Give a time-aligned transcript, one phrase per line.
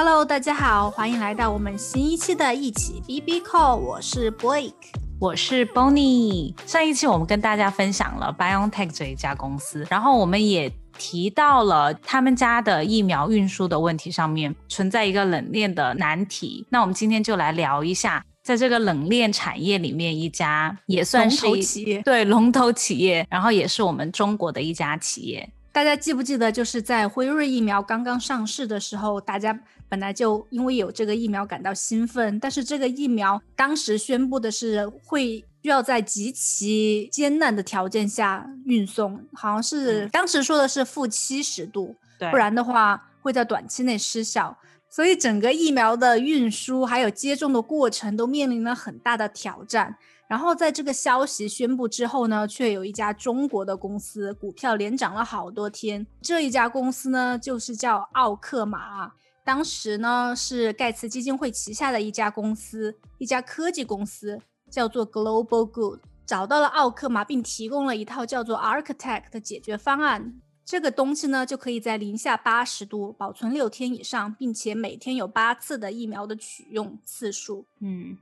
[0.00, 4.72] Hello，大家好，欢迎来到我们新一期的一起 B B Call，我是 Blake，
[5.18, 6.54] 我是 Bonnie。
[6.64, 16.64] 上一期我们跟大家分享了 BioNTech 这一家公司，然后我们也提到了他们家的疫苗运输的问题上面存在一个冷链的难题。
[16.70, 25.50] 那我们今天就来聊一下，在这个冷链产业里面，一家也算是龙头企业对龙头企业，然后也是我们中国的一家企业。
[25.70, 29.56] 大家记不记得，就是在辉瑞疫苗刚刚上市的时候，大家
[29.88, 44.56] 本来就因为有这个疫苗感到兴奋，但是这个疫苗当时宣布的是会需要在极其艰难的条件下运送，好像是、嗯当时说的是负七十度，对不然的话会在短期内失效。
[44.90, 49.96] 所以整个疫苗的运输还有接种的过程都面临了很大的挑战。
[50.26, 56.06] 然后在这个消息宣布之后呢，却有一家中国的公司股票连涨了好多天。
[56.22, 59.12] 这一家公司呢，就是叫奥克马。
[59.48, 64.38] 当时呢是盖茨基金会旗下的一家公司，一家科技公司，
[64.70, 70.38] 叫做 Global Good，找到了奥克玛，并提供了一套叫做 Architect 的解决方案。
[70.66, 77.64] 这个东西呢，就可以在零下八十度保存六天以上，并且每天有八次的疫苗的取用次数。
[77.80, 78.18] 嗯，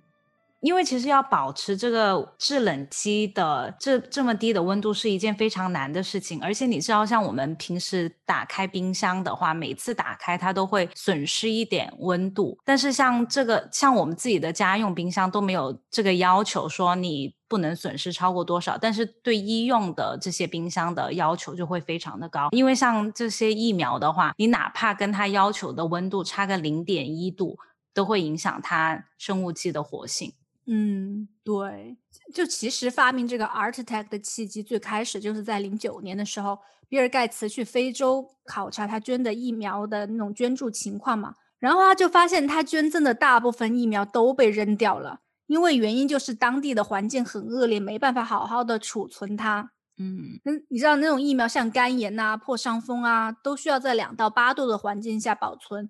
[0.60, 17.34] 因为其实要保持这个制冷机的这这么低的温度是一件非常难的事情，而且你知道，像我们平时打开冰箱的话，每次打开它都会损失一点温度，但是像这个像我们自己的家用冰箱都没有这个要求说你。
[17.48, 27.56] 不能损失超过多少，但是对医用的这些冰箱的要求就会非常的高，因为像这些疫苗的话，你哪怕跟它要求的温度差个零点一度，
[27.94, 30.34] 都会影响它生物剂的活性。
[30.66, 31.96] 嗯，对，
[32.34, 45.20] 就其实发明这个 Architect 的契机，最开始就是在零九年的时候，比尔盖茨去非洲考察他捐的疫苗的那种捐助情况嘛，然后他就发现他捐赠的大部分疫苗都被扔掉了。
[45.46, 49.70] 因为原因就是当地的环境很恶劣，没办法好好的储存它。
[49.96, 55.88] 嗯，嗯，你知道那种疫苗像肝炎呐、破伤风啊，都需要在两到八度的环境下保存。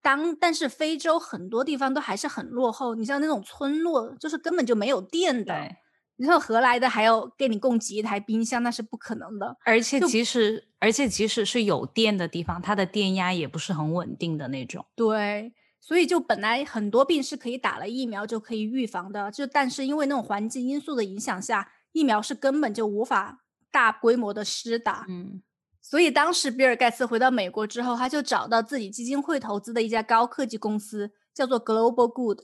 [0.00, 5.52] 当但是非洲很多地方都还是很落后，你像那种村落，就是根本就没有电的。
[5.52, 5.76] 对，
[6.16, 9.56] 你说何来的还要给你供给一台冰箱，那是不可能的。
[9.64, 14.86] 而且就即使而且即使是有电的地方，它的电压也不是很稳定的那种。
[14.94, 25.04] 对，所以就本来很多病是可以打了疫苗就可以预防的，就但是因为那种环境因素的影响下，疫苗是根本就无法大规模的施打。
[25.08, 25.42] 嗯
[25.88, 32.40] 所以当时比尔盖茨回到美国之后，他就找到自己基金会投资的一家高科技公司，叫做 Global Good。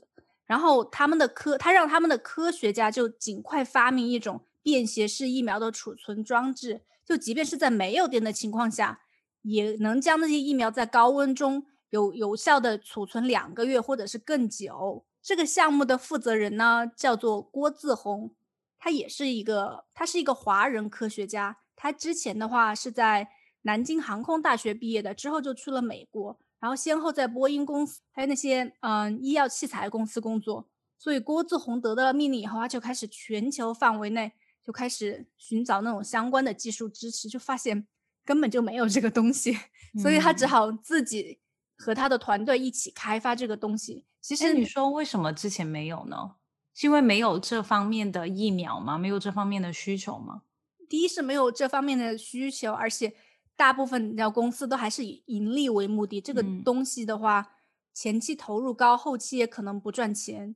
[0.47, 9.01] 然后他们的科，他让他们的科学家就尽快发明一种便携式疫苗的储存装置，就即便是在没有电的情况下，
[9.43, 15.05] 也能将那些疫苗在高温中有有效的储存两个月或者是更久。
[15.21, 18.33] 这个项目的负责人呢，叫做郭自宏，
[18.79, 21.57] 他也是一个，他是一个华人科学家。
[21.75, 23.27] 他之前的话是在
[23.63, 30.69] 南京航空大学毕业的，之后就去了美国，然后先后在波音公司还有那些嗯医药器材公司工作。
[30.97, 34.31] 所以郭自宏得到了命令以后，他就开始全球范围内
[34.65, 37.85] 就开始寻找那种相关的技术支持，就发现
[38.23, 39.55] 根本就没有这个东西，
[40.01, 41.39] 所以他只嗯好自己
[41.77, 44.05] 和他的团队一起开发这个东西。
[44.21, 46.35] 其实你说为什么之前没有呢？
[46.73, 48.97] 是因为没有这方面的疫苗吗？
[48.97, 50.43] 没有这方面的需求吗？
[50.89, 53.13] 第一是没有这方面的需求，而且
[53.55, 56.21] 大部分的公司都还是以盈利为目的。
[56.21, 57.53] 这个嗯东西的话，
[57.93, 60.55] 前期投入高，后期也可能不赚钱。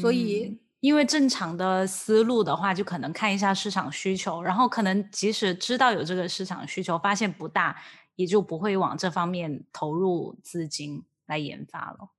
[0.00, 7.76] 所以嗯因为正常的思路的话，就可能看一下市场需求，然后可能即使知道有这个市场需求，发现不大，
[8.14, 12.10] 也就不会往这方面投入资金来研发了。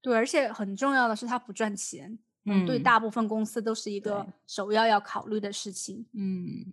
[0.00, 2.18] 对，而且很重要的是，它不赚钱。
[2.46, 6.06] 嗯，对，嗯大部分公司都是一个首要要考虑的事情。
[6.14, 6.72] 嗯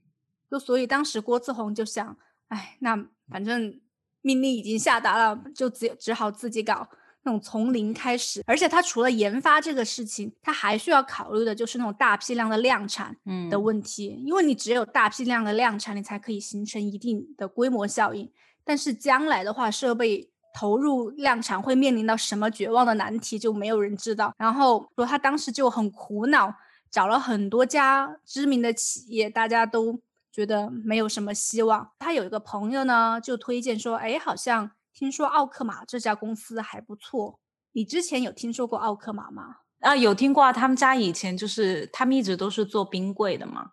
[0.49, 2.15] 就所以当时郭自宏就想，
[2.49, 2.95] 哎，那
[3.27, 3.79] 反正
[4.21, 6.87] 命令已经下达了，就只只好自己搞
[7.23, 8.43] 那种从零开始。
[8.45, 18.31] 而且他除了研发这个事情，他还需要考虑的就是那种大批量的量产嗯的问题，因为你只有大批量的量产，你才可以形成一定的规模效应。
[18.63, 24.33] 但是将来的话，设备投入量产会面临到什么绝望的难题，就没有人知道。
[24.37, 26.53] 然后说他当时就很苦恼，
[26.91, 29.99] 找了很多家知名的企业，大家都
[30.31, 31.91] 觉得没有什么希望。
[31.99, 37.39] 他有一个朋友呢，就推荐说，哎，好像听说奥克玛这家公司还不错。
[37.71, 39.57] 你之前有听说过奥克玛吗？
[39.79, 43.71] 啊，有听过啊，他们家以前就是他们一直都是做冰柜的嘛。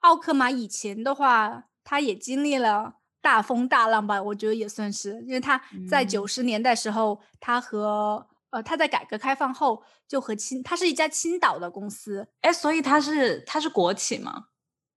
[0.00, 14.46] 奥克玛以前的话，他也经历了大风大浪吧，我觉得也算是，因为他在九十年代时候，他和呃他在改革开放后就和青，他是一家青岛的公司，哎，所以他是他是国企吗？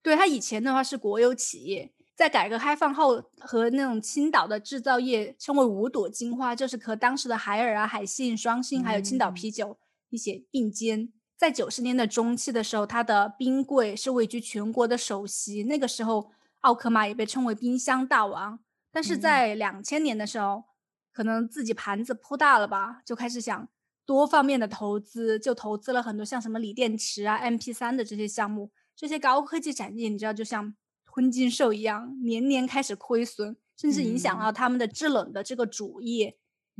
[0.01, 9.77] 对他以前的话是国有企业，在改革开放后和那种青岛的制造业称为五朵金花，就是和当时的海尔啊、海信、双星还有青岛啤酒
[10.10, 11.12] 一些并肩。
[11.38, 15.63] 在九十年的中期的时候，他的冰柜是位居全国的首席。
[15.63, 18.59] 那个时候，奥克玛也被称为冰箱大王。
[18.91, 20.63] 但是在两千年的时候，
[21.11, 23.67] 可能自己盘子铺大了吧，就开始想
[24.06, 28.71] 多方面的投资，就投资了很多像什么锂电池啊、MP 三的这些项目。
[28.95, 30.75] 这些高科技产业，你知道，就像
[31.06, 36.38] 吞金兽一样，年年开始亏损，甚至影响到他们的制冷的这个主业。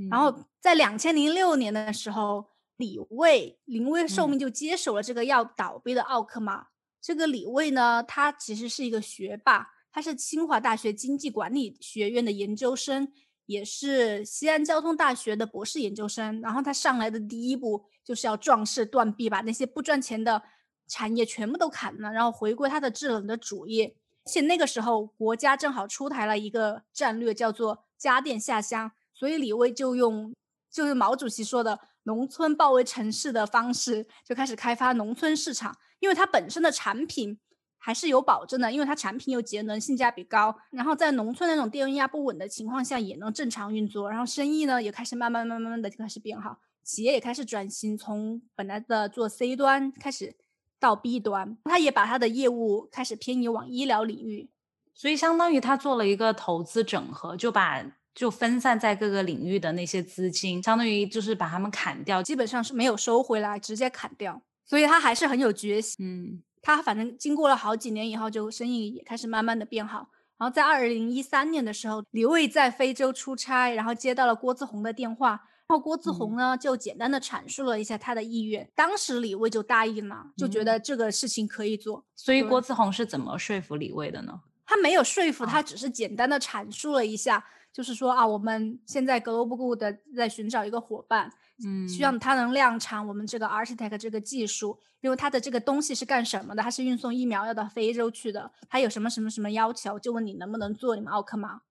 [0.10, 2.50] 然后在两千零六年的时候。
[2.80, 6.68] 李卫临危受命就接手了这个要倒闭的奥克玛。
[7.02, 13.12] 这个李卫呢，他其实是一个学霸，他是清华大学经济管理学院的研究生，
[13.46, 16.42] 也是西安交通大学的博士研究生。
[16.42, 20.42] 然后他上来的第一步就是要壮士断臂，把那些不赚钱的
[20.88, 23.96] 产业全部都砍了，然后回归他的制冷的主业。
[24.26, 30.36] 且那个时候国家正好出台了一个战略，叫做家电下乡，所以李卫就用
[30.70, 31.80] 就是毛主席说的。
[32.10, 37.38] 农村包围城市的方式就开始开发农村市场，因为它本身的产品
[37.78, 40.56] 还是有保证的，因为它产品又节能，性价比高。
[40.72, 50.36] 然后在农村那种电压不稳的情况下也能正常运作，然后生意呢也开始慢慢慢慢的就开始变好，企业也开始转型，从本来的做 C 端开始
[50.80, 54.50] 到 B 端，他也把他的业务开始偏移往医疗领域，
[54.96, 57.86] 所以相当于他做了一个投资整合，就把。
[58.16, 64.42] 就分散在各个领域的那些资金，相当于就是把他们砍掉，基本上是没有收回来，直接砍掉。
[64.66, 65.96] 所以他还是很有决心。
[66.00, 70.10] 嗯，他反正经过了好几年以后，就生意也开始慢慢的变好。
[70.38, 82.06] 然后在二零一三年的时候，李卫在非洲出差，然后接到了郭自宏的电话，然后郭自宏呢就简单的阐述了一下他的意愿，当时李卫就答应了，就觉得这个事情可以做。
[82.16, 84.40] 所以郭自宏是怎么说服李卫的呢？
[84.66, 87.44] 他没有说服，他只是简单的阐述了一下。
[87.72, 89.84] 就是说啊，我们现在 Global Good
[90.16, 91.32] 在寻找一个伙伴，
[91.66, 96.64] 嗯，希望他能量产我们这个 Architect 这个技术，因为他的这个东西是干什么的？
[96.64, 100.00] 他是运送疫苗要到非洲去的，他有什么什么什么要求？
[100.00, 101.62] 就问你能不能做你们奥克玛？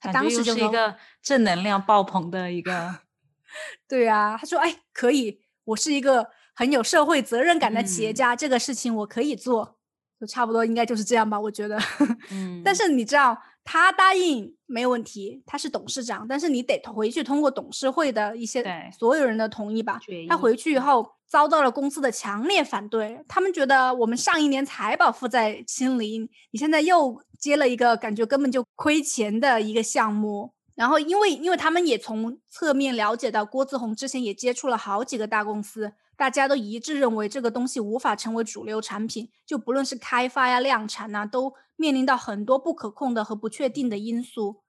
[0.00, 3.00] 他当时就是一个正能量爆棚的一个，
[3.88, 9.76] 对啊，他说哎可以，我是一个很有社会责任感的企业家，这个事情我可以做。
[10.20, 11.78] 就差不多应该就是这样吧，我觉得。
[12.32, 12.60] 嗯。
[12.64, 13.40] 但是你知道，
[13.70, 18.64] 他答应没有问题，他是董事长，但是你得回去通过董事会的一些
[18.98, 20.00] 所有人的同意吧。
[20.26, 30.54] 他回去以后遭到了公司的强烈反对，他们觉得我们上一年才把负债清零，你现在又接了一个感觉根本就亏钱的一个项目。
[30.74, 35.92] 然后因为因为他们也从侧面了解到郭志宏之前也接触了好几个大公司。
[36.16, 44.62] 大家都一致认为这个东西无法成为主流产品，就不论是开发呀、量产呐，都面临到很多不可控的和不确定的因素。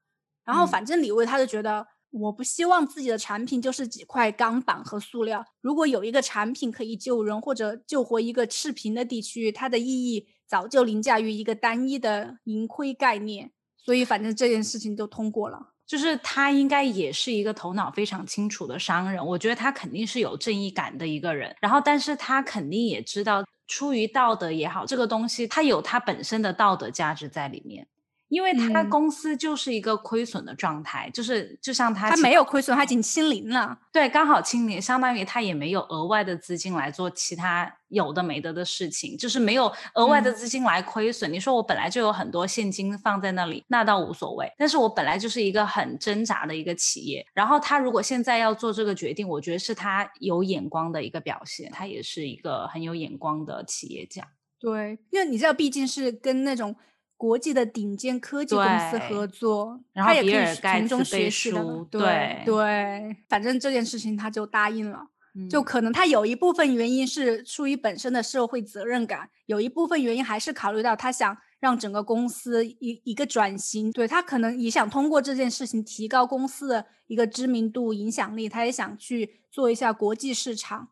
[0.45, 5.45] 然后，反正李卫他就觉得，我不希望自己的产品就是几块钢板和塑料。
[5.59, 13.51] 如果有一个产品可以救人或者救活一个赤贫的地区，它的意义早就凌驾于一个单一的盈亏概念。
[13.77, 15.73] 所以，反正这件事情就通过了。
[15.85, 21.55] 就是他应该也是一个头脑非常清楚的商人，我觉得他肯定是有正义感的一个人。
[21.59, 27.87] 然后，但是他肯定也知道，出于道德也好，这个东西它有它本身的道德价值在里面。
[28.29, 33.77] 因为他公司就是一个亏损的状态，就是就像他，他没有亏损，他已经清零了。
[33.91, 41.33] 对，刚好清零，相当于他也没有额外的资金来做其他有的没的的事情，就是没有额外的资金来亏损。
[41.33, 44.47] 你说我本来就有很多现金放在那里，那倒无所谓。
[44.59, 54.23] 但是我本来就是一个很挣扎的一个企业，然后他如果现在要做这个决定，我觉得是他有眼光的一个表现，他也是一个很有眼光的企业家。
[54.59, 56.75] 对，因为你知道，毕竟是跟那种。
[57.19, 65.09] 国际的顶尖科技公司合作，然后比尔盖茨背书，对对，反正这件事情他就答应了。
[65.49, 73.91] 就可能他有一部分原因是出于本身的社会责任感，有一部分原因还是考虑到他想让整个公司一一个转型。
[73.91, 80.87] 对他可能也想通过这件事情提高公司的一个知名度、影响力，他也想去做一下国际市场。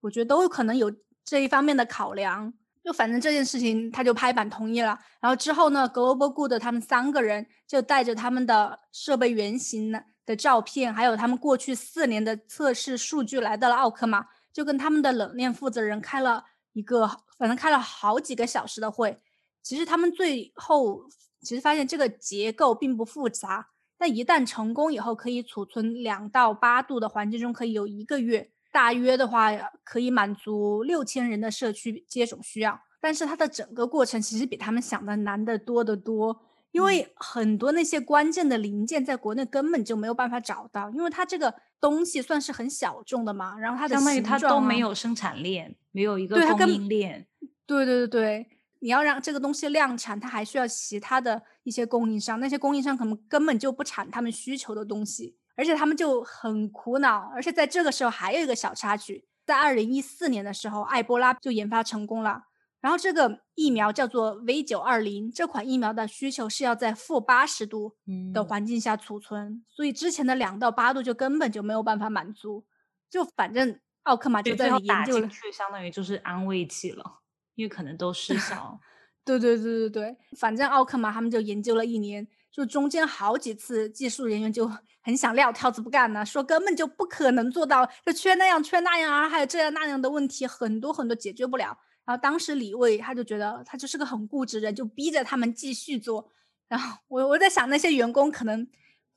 [0.00, 0.92] 我觉得都有可能有
[1.24, 2.52] 这一方面的考量。
[2.88, 4.98] 就反正这件事情，他就拍板同意了。
[5.20, 16.42] 然后之后呢，Global Good 他们三个人就带着他们的设备原型的的照片，还有他们过去四年的测试数据，来到了奥克玛，就跟他们的冷链负责人开了
[16.72, 19.20] 一个，反正开了好几个小时的会。
[19.62, 21.02] 其实他们最后
[21.42, 23.68] 其实发现这个结构并不复杂，
[23.98, 29.50] 但一旦成功以后，可以储存两到八度的环境中可以有一个月，大约的话
[29.82, 32.80] 可以满足六千人的社区接种需要。
[33.00, 36.40] 但是它的整个过程其实比他们想的难得多得多。
[36.70, 47.26] 因为很多那些关键的零件在国内根本就没有办法找到，因为它这个东西算是很小众的嘛，然后它的相当于它都没有生产链，没有一个供应链。
[47.66, 48.46] 对对对对，
[48.80, 57.30] 你要让这个东西量产，它还需要其他的一些供应商，那些供应商可能根本就不产他们需求的东西，而且他们就很苦恼。
[57.34, 62.44] 而且在这个时候还有一个小插曲，在二零一四年的时候，埃博拉就研发成功了。
[62.80, 67.96] 然后这个疫苗叫做 V 九二零，这款疫苗的需求是要在负八十度
[68.32, 72.64] 的环境下储存，所以之前的两到八度就根本就没有办法满足。
[73.10, 77.18] 就反正奥克玛就在研究了，相当于就是安慰剂了，
[77.56, 78.80] 因为可能都失效。
[79.38, 84.70] 对对对对对，反正奥克玛他们就研究了一年，就中间好几次技术人员就
[85.02, 91.76] 很想撂挑子不干了，说根本就不可能做到，就缺那样缺那样啊，还有这样那样的问题，很多很多解决不了。
[92.04, 96.30] 然后当时李卫他就觉得他就是个很固执人，就逼着他们继续做。
[96.68, 98.66] 然后我我在想那些员工可能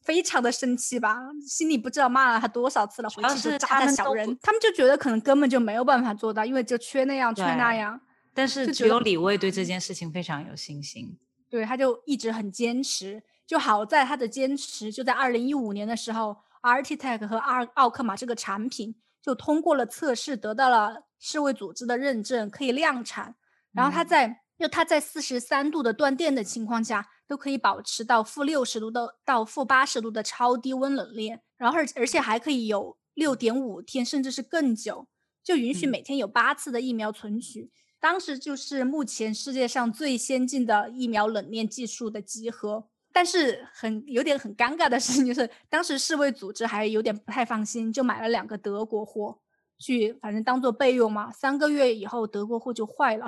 [0.02, 3.10] 非常的生气吧，心里不知道骂了他多少次了。
[3.10, 8.00] 回去就扎他小人，他们就觉得可能根本就没有办法做到，因为就缺那样缺那样。
[8.34, 11.18] 但是只有李卫对这件事情非常有信心，
[11.50, 13.24] 对他就一直很坚持。
[13.46, 21.04] 就好在他的坚持，就在二零一五年的时候，Artitech 和奥奥克玛这个产品就通过了测试，得到了。
[21.24, 23.36] 世卫组织的认证可以量产，
[23.74, 35.08] 然后它在就它在四十三度的断电的情况下，都可以保持到负六十度的到负八十度的超低温冷链，然后而而且还可以有六点五天甚至是更久，
[35.44, 37.70] 就允许每天有八次的疫苗存取。
[38.02, 49.40] 当时就是目前世界上最先进的疫苗冷链技术的集合，但是很有点很尴尬的事情就是，当时世卫组织还有点不太放心，就买了两个德国货。
[49.78, 51.32] 去，反正当做备用嘛。
[51.32, 53.26] 三个月以后，德国货就坏了。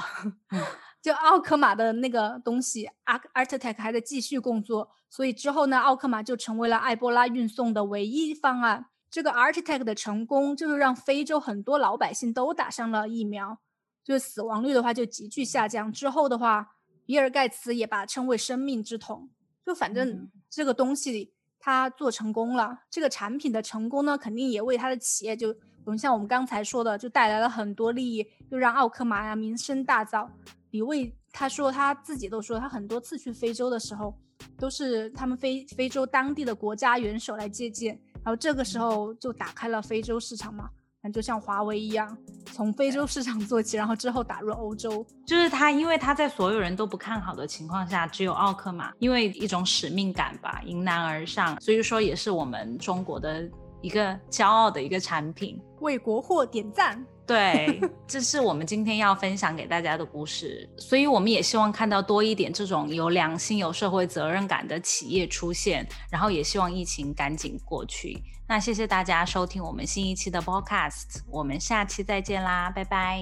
[1.01, 8.85] 就奥克玛的那个东西，Art Artitech 还在继续工作，所以之后呢，奥克玛就成为了埃博拉运送的唯一方案。
[9.09, 13.57] 这个 Artitech 的成功，就是让非洲很多老百姓都打上了疫苗，
[14.03, 15.91] 就是死亡率的话就急剧下降。
[15.91, 19.29] 之后的话，比尔盖茨也把它称为生命之桶。
[19.65, 25.55] 就反正这个东西他做成功了，这个产品的成功呢，肯定也为他的企业就。
[25.85, 30.29] 们像我们刚才说的，就带来了很多利益，又让奥克玛呀名声大噪。
[30.71, 34.17] 李卫他说他自己都说，他很多次去非洲的时候，
[34.57, 40.69] 都是他们非非洲当地的国家元首来接见，然后这个时候就打开了非洲市场嘛。
[41.03, 45.05] 那就像华为一样，从非洲市场做起，然后之后打入欧洲。
[45.27, 51.59] 就是他，因为他在所有人都不看好的情况下，只有奥克玛，因为一种使命感吧，迎难而上。
[51.59, 53.47] 所以说，也是我们中国的。
[53.83, 57.05] 一个骄傲的一个产品，为国货点赞。
[57.25, 60.69] 对，这是我们今天要分享给大家的故事。
[60.77, 68.21] 所以我们也希望看到多一点这种有良心、有社会责任感的企业出现，然后也希望疫情赶紧过去。
[68.45, 73.21] 那谢谢大家收听我们新一期的 Podcast，我们下期再见啦，拜拜，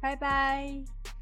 [0.00, 1.17] 拜拜。